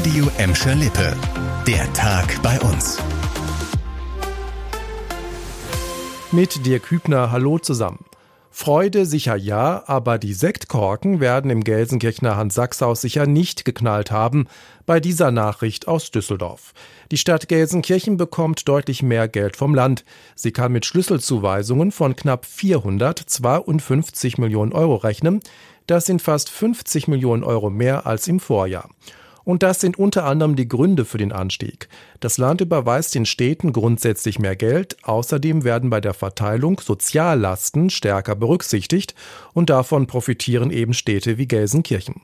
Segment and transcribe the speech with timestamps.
[0.00, 1.14] Radio Emscher Lippe.
[1.66, 2.96] Der Tag bei uns.
[6.32, 8.06] Mit Dirk Hübner, hallo zusammen.
[8.50, 14.46] Freude sicher ja, aber die Sektkorken werden im Gelsenkirchener Hans-Sachshaus sicher nicht geknallt haben
[14.86, 16.72] bei dieser Nachricht aus Düsseldorf.
[17.10, 20.06] Die Stadt Gelsenkirchen bekommt deutlich mehr Geld vom Land.
[20.34, 25.40] Sie kann mit Schlüsselzuweisungen von knapp 452 Millionen Euro rechnen.
[25.86, 28.88] Das sind fast 50 Millionen Euro mehr als im Vorjahr.
[29.50, 31.88] Und das sind unter anderem die Gründe für den Anstieg.
[32.20, 34.96] Das Land überweist den Städten grundsätzlich mehr Geld.
[35.02, 39.16] Außerdem werden bei der Verteilung Soziallasten stärker berücksichtigt
[39.52, 42.20] und davon profitieren eben Städte wie Gelsenkirchen.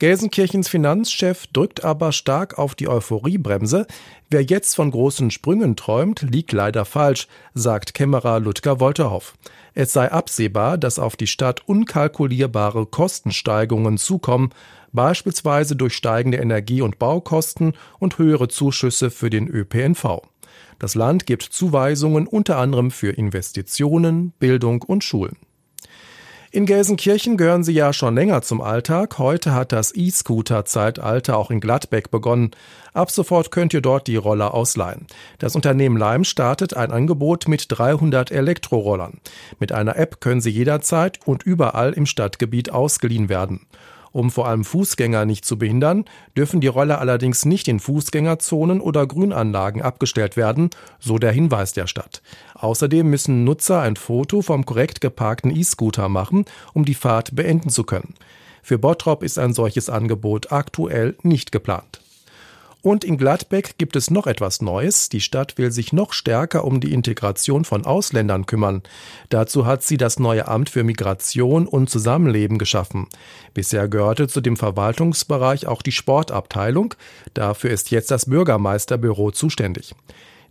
[0.00, 3.86] Gelsenkirchens Finanzchef drückt aber stark auf die Euphoriebremse.
[4.28, 9.34] Wer jetzt von großen Sprüngen träumt, liegt leider falsch, sagt Kämmerer Ludger Wolterhoff.
[9.74, 14.50] Es sei absehbar, dass auf die Stadt unkalkulierbare Kostensteigerungen zukommen,
[14.94, 20.22] beispielsweise durch steigende Energie- und Baukosten und höhere Zuschüsse für den ÖPNV.
[20.78, 25.36] Das Land gibt Zuweisungen unter anderem für Investitionen, Bildung und Schulen.
[26.54, 29.18] In Gelsenkirchen gehören sie ja schon länger zum Alltag.
[29.18, 32.52] Heute hat das E-Scooter-Zeitalter auch in Gladbeck begonnen.
[32.92, 35.08] Ab sofort könnt ihr dort die Roller ausleihen.
[35.40, 39.18] Das Unternehmen Leim startet ein Angebot mit 300 Elektrorollern.
[39.58, 43.66] Mit einer App können sie jederzeit und überall im Stadtgebiet ausgeliehen werden.
[44.14, 46.04] Um vor allem Fußgänger nicht zu behindern,
[46.36, 51.88] dürfen die Roller allerdings nicht in Fußgängerzonen oder Grünanlagen abgestellt werden, so der Hinweis der
[51.88, 52.22] Stadt.
[52.54, 57.82] Außerdem müssen Nutzer ein Foto vom korrekt geparkten E-Scooter machen, um die Fahrt beenden zu
[57.82, 58.14] können.
[58.62, 62.03] Für Bottrop ist ein solches Angebot aktuell nicht geplant.
[62.84, 65.08] Und in Gladbeck gibt es noch etwas Neues.
[65.08, 68.82] Die Stadt will sich noch stärker um die Integration von Ausländern kümmern.
[69.30, 73.06] Dazu hat sie das neue Amt für Migration und Zusammenleben geschaffen.
[73.54, 76.94] Bisher gehörte zu dem Verwaltungsbereich auch die Sportabteilung.
[77.32, 79.94] Dafür ist jetzt das Bürgermeisterbüro zuständig.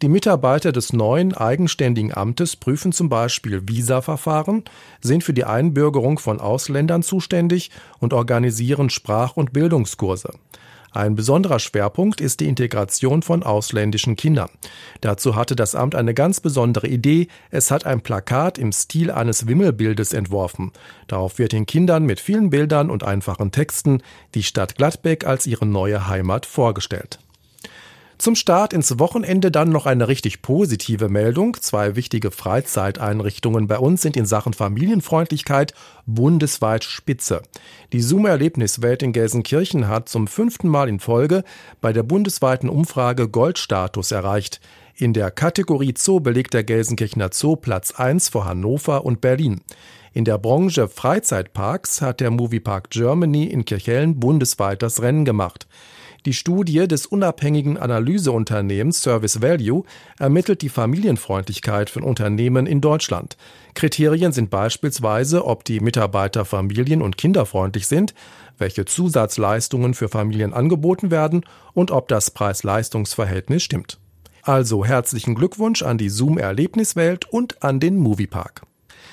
[0.00, 4.62] Die Mitarbeiter des neuen eigenständigen Amtes prüfen zum Beispiel Visaverfahren,
[5.00, 10.30] sind für die Einbürgerung von Ausländern zuständig und organisieren Sprach- und Bildungskurse.
[10.92, 14.50] Ein besonderer Schwerpunkt ist die Integration von ausländischen Kindern.
[15.00, 17.28] Dazu hatte das Amt eine ganz besondere Idee.
[17.50, 20.72] Es hat ein Plakat im Stil eines Wimmelbildes entworfen.
[21.06, 24.02] Darauf wird den Kindern mit vielen Bildern und einfachen Texten
[24.34, 27.20] die Stadt Gladbeck als ihre neue Heimat vorgestellt.
[28.20, 31.56] Zum Start ins Wochenende dann noch eine richtig positive Meldung.
[31.58, 35.72] Zwei wichtige Freizeiteinrichtungen bei uns sind in Sachen Familienfreundlichkeit
[36.04, 37.40] bundesweit spitze.
[37.94, 41.44] Die Zoom-Erlebniswelt in Gelsenkirchen hat zum fünften Mal in Folge
[41.80, 44.60] bei der bundesweiten Umfrage Goldstatus erreicht.
[44.94, 49.62] In der Kategorie Zoo belegt der Gelsenkirchener Zoo Platz 1 vor Hannover und Berlin.
[50.12, 55.66] In der Branche Freizeitparks hat der Moviepark Germany in Kirchhellen bundesweit das Rennen gemacht.
[56.26, 59.84] Die Studie des unabhängigen Analyseunternehmens Service Value
[60.18, 63.38] ermittelt die Familienfreundlichkeit von Unternehmen in Deutschland.
[63.72, 68.14] Kriterien sind beispielsweise, ob die Mitarbeiter familien- und kinderfreundlich sind,
[68.58, 73.98] welche Zusatzleistungen für Familien angeboten werden und ob das Preis-Leistungs-Verhältnis stimmt.
[74.42, 78.62] Also herzlichen Glückwunsch an die Zoom-Erlebniswelt und an den Moviepark.